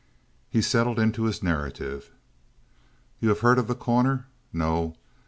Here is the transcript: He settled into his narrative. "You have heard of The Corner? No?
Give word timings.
He 0.49 0.63
settled 0.63 0.97
into 0.97 1.25
his 1.25 1.43
narrative. 1.43 2.09
"You 3.19 3.29
have 3.29 3.41
heard 3.41 3.59
of 3.59 3.67
The 3.67 3.75
Corner? 3.75 4.25
No? 4.51 4.95